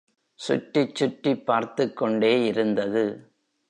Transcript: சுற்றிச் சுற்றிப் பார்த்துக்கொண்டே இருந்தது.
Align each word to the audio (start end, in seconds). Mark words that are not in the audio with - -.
சுற்றிச் 0.39 0.95
சுற்றிப் 0.95 1.45
பார்த்துக்கொண்டே 1.45 2.45
இருந்தது. 2.45 3.31